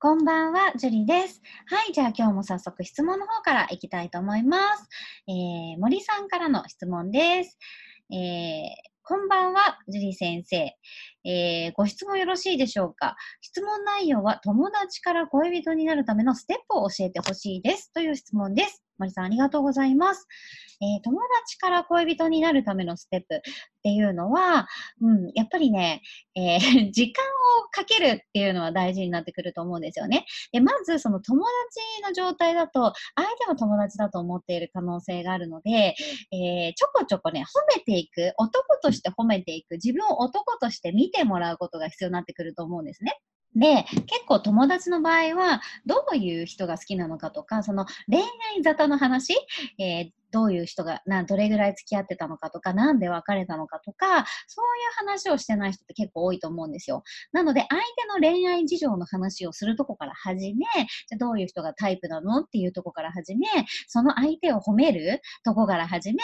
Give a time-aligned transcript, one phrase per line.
[0.00, 1.42] こんばんは、ジュリです。
[1.66, 4.88] はい、じゃあ今日も早速質問の方からいきたいと思います。
[5.26, 7.58] えー、森さんからの質問です。
[8.12, 8.68] えー、
[9.02, 10.72] こんばんは、ジュリ先生。
[11.28, 13.16] えー、ご質問よろしいでしょうか？
[13.40, 17.92] 質問内容は友達から恋人になるためのステップを教えてほしいです。
[17.92, 18.84] という質問です。
[18.98, 20.26] 森さん、ありがとうございます。
[20.80, 23.40] えー、友達から恋人になるためのステップっ
[23.82, 24.68] ていうのは、
[25.00, 26.02] うん、やっぱりね、
[26.36, 26.60] えー、
[26.92, 27.24] 時間
[27.64, 30.24] をかけるっていうのは大事になってくると思うんですよね。
[30.52, 35.96] で、まずその友達の状態だと、相手も友達だと思っている可能性があるので、
[36.32, 43.18] えー、ちょこちょこね、褒めていく、男として褒めていく、自分を男として見てもらうことが必要になってくると思うんですね。
[43.54, 49.34] で、結構友達の場合は、どういう人が好きなのかとか、その恋愛沙汰の話、
[49.78, 57.02] えー、どういう人がな、どれぐらい付き合ってたのかとか、なんで別れたのかとか、そういう話をしてない人って結構多いと思うんですよ。
[57.32, 60.64] なので、相手の恋愛事情の話をするとこから始め、
[61.08, 63.46] じゃどういう人がタイプなのっていうとこから始め、
[63.86, 66.18] その相手を褒めるとこから始め、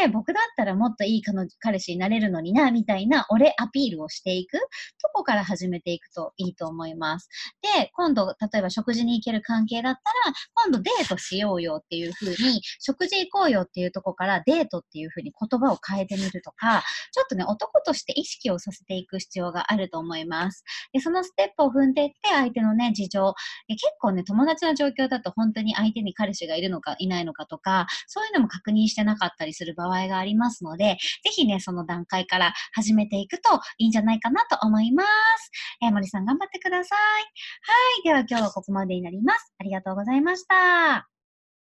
[0.00, 7.28] で、僕だったらもっといい彼彼氏になれるのにな、みたいな俺アピールをしていくとこから始めていくといいと思います。
[7.76, 16.82] で、今度、例えば食事に行ける関係だったら、今度デートしようよっていう風に、食事行こうよっていうとこからデートっていう風に言葉を変えてみるとか、
[17.12, 20.64] ちょっとね、男として意識をさせていく必要があると思います。
[20.92, 23.34] で、そのステップを踏んでいって、相手のね、事情、
[23.68, 35.08] 結構ね、友達の状況だと本当に相手に彼氏がいるのかいないのかとか、そういうのも確認してなかったりする場合がありますので、ぜひね、その段階から始めていくといいんじゃないかなと思います。
[35.82, 36.98] えー、森さん頑張ってください。
[36.98, 37.24] は
[38.00, 38.02] い。
[38.04, 39.54] では今日はここまでになります。
[39.58, 41.17] ありがとうございました。